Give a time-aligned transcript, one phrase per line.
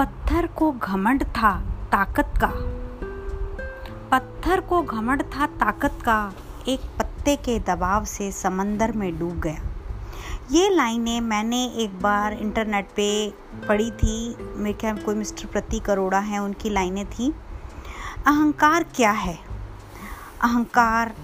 [0.00, 1.50] पत्थर को घमंड था
[1.92, 2.46] ताकत का।
[4.10, 6.32] पत्थर को घमंड था ताकत का,
[6.68, 9.60] एक पत्ते के दबाव से समंदर में डूब गया।
[10.50, 13.34] ये लाइनें मैंने एक बार इंटरनेट पे
[13.68, 17.34] पढ़ी थी। मेरे ख्याल कोई मिस्टर प्रतीक अरोड़ा हैं, उनकी लाइनें थी।
[18.26, 19.38] अहंकार क्या है?
[20.42, 21.14] अहंकार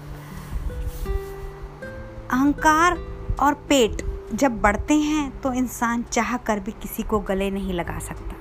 [2.31, 2.97] अहंकार
[3.39, 7.99] और पेट जब बढ़ते हैं तो इंसान चाह कर भी किसी को गले नहीं लगा
[7.99, 8.36] सकता।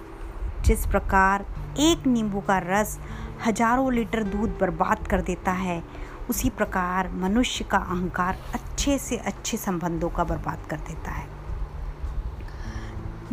[0.67, 1.47] जिस प्रकार
[1.79, 2.99] एक नींबू का रस
[3.47, 5.83] हज़ारों लीटर दूध बर्बाद कर देता है,
[6.31, 11.27] उसी प्रकार मनुष्य का अहंकार अच्छे से अच्छे संबंधों का बर्बाद कर देता है।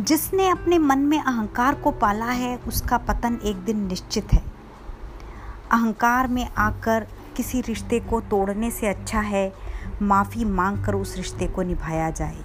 [0.00, 4.42] जिसने अपने मन में अहंकार को पाला है, उसका पतन एक दिन निश्चित है।
[5.72, 7.06] अहंकार में आकर
[7.36, 9.52] किसी रिश्ते को तोड़ने से अच्छा है,
[10.02, 12.44] माफ़ी मांग कर उस रिश्ते को निभाया जाए।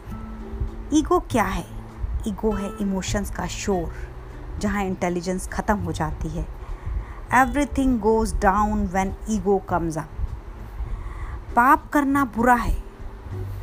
[0.94, 1.66] ईगो क्या है?
[2.28, 4.09] ईगो है इमोशंस का शोर।
[4.60, 6.46] जहाँ इंटेलिजेंस ख़त्म हो जाती है।
[7.34, 10.10] Everything goes down when ego comes up
[11.56, 12.76] पाप करना बुरा है,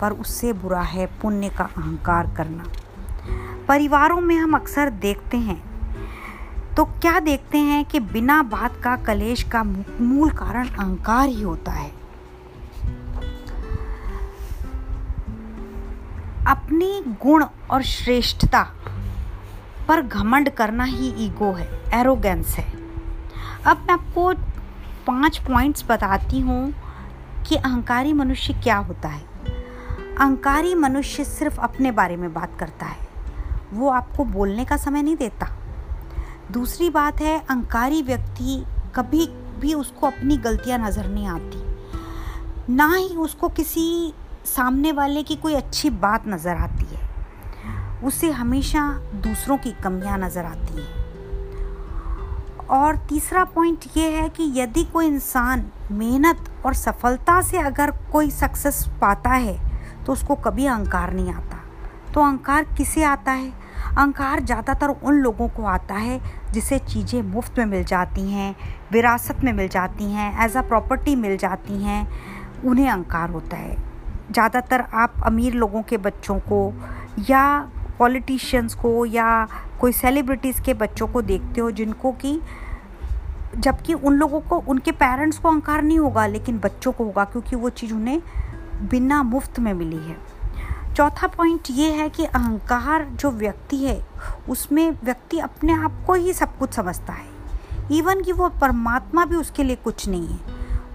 [0.00, 2.64] पर उससे बुरा है पुण्य का अहंकार करना।
[3.68, 5.62] परिवारों में हम अक्सर देखते हैं
[6.76, 11.72] तो क्या देखते हैं कि बिना बात का कलेश का मूल कारण अहंकार ही होता
[11.72, 11.90] है।
[16.46, 18.60] अपनी गुण और श्रेष्ठता
[19.88, 22.64] पर घमंड करना ही ईगो है एरोगेंस है।
[23.66, 24.32] अब मैं आपको
[25.06, 26.72] पाँच पॉइंट्स बताती हूँ
[27.48, 29.24] कि अहंकारी मनुष्य क्या होता है।
[30.18, 33.06] अहंकारी मनुष्य सिर्फ़ अपने बारे में बात करता है,
[33.72, 35.48] वो आपको बोलने का समय नहीं देता।
[36.52, 38.62] दूसरी बात है, अहंकारी व्यक्ति
[38.94, 39.26] कभी
[39.60, 44.12] भी उसको अपनी गलतियाँ नज़र नहीं आती। ना ही उसको किसी
[44.46, 46.95] सामने वाले की कोई अच्छी बात नज़र आती है।
[48.06, 48.88] उसे हमेशा
[49.22, 50.94] दूसरों की कमियाँ नज़र आती हैं।
[52.70, 58.30] और तीसरा पॉइंट ये है कि यदि कोई इंसान मेहनत और सफलता से अगर कोई
[58.32, 59.58] सक्सेस पाता है
[60.06, 61.58] तो उसको कभी अहंकार नहीं आता।
[62.14, 63.50] तो अहंकार किसे आता है?
[63.88, 66.20] अहंकार ज़्यादातर उन लोगों को आता है
[66.52, 68.54] जिसे चीज़ें मुफ़्त में मिल जाती हैं,
[68.92, 72.08] विरासत में मिल जाती हैं एज अ प्रॉपर्टी मिल जाती हैं,
[72.64, 73.76] उन्हें अहंकार होता है।
[74.30, 76.72] ज़्यादातर आप अमीर लोगों के बच्चों को
[77.28, 79.48] या पॉलिटिशियंस को या
[79.80, 82.40] कोई सेलिब्रिटीज़ के बच्चों को देखते हो जिनको कि
[83.56, 87.56] जबकि उन लोगों को, उनके पेरेंट्स को अहंकार नहीं होगा, लेकिन बच्चों को होगा, क्योंकि
[87.56, 88.20] वो चीज़ उन्हें
[88.90, 90.16] बिना मुफ़्त में मिली है।
[90.94, 94.00] चौथा पॉइंट ये है कि अहंकार जो व्यक्ति है,
[94.48, 97.34] उसमें व्यक्ति अपने आप को ही सब कुछ समझता है।
[97.92, 100.38] इवन कि वो परमात्मा भी उसके लिए कुछ नहीं है।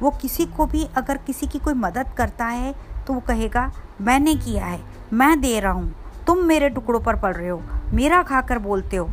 [0.01, 2.73] वो किसी को भी अगर किसी की कोई मदद करता है
[3.07, 4.81] तो वो कहेगा, मैंने किया है,
[5.13, 5.93] मैं दे रहा हूँ।
[6.31, 7.61] तुम मेरे टुकड़ों पर पड़ रहे हो,
[7.93, 9.09] मेरा खाकर बोलते हो।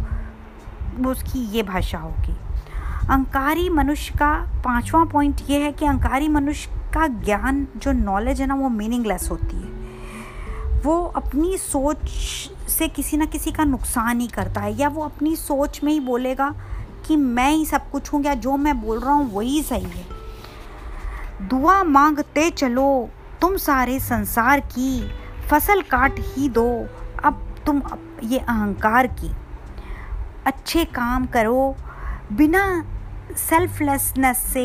[1.06, 2.32] उसकी ये भाषा होगी।
[3.10, 4.30] अंकारी मनुष्य का
[4.64, 9.28] पांचवा पॉइंट ये है कि अंकारी मनुष्य का ज्ञान, जो नॉलेज है ना, वो मीनिंगलेस
[9.30, 12.08] होती है। वो अपनी सोच
[12.68, 16.00] से किसी ना किसी का नुकसान ही करता है, या वो अपनी सोच में ही
[16.00, 16.54] बोलेगा
[17.06, 20.06] कि मैं ही सब कुछ हूँ, या जो मैं बोल रहा हूँ, वही सही है।
[21.48, 23.08] दुआ मांगते चलो,
[23.40, 25.10] तुम सारे संसार की
[25.50, 26.86] फ़सल काट ही दो
[27.68, 27.82] तुम
[28.24, 29.30] ये अहंकार की
[30.46, 31.76] अच्छे काम करो,
[32.32, 32.62] बिना
[33.38, 34.64] सेल्फलेसनेस से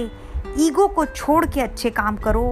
[0.60, 2.46] ईगो को छोड़ के अच्छे काम करो,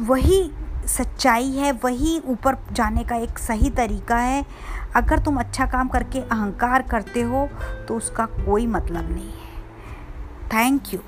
[0.00, 0.50] वही
[0.88, 4.44] सच्चाई है, वही ऊपर जाने का एक सही तरीका है।
[4.96, 7.48] अगर तुम अच्छा काम करके अहंकार करते हो
[7.88, 9.46] तो उसका कोई मतलब नहीं है।
[10.54, 11.00] Thank you